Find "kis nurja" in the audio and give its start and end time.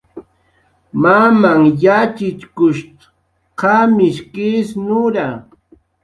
4.33-5.27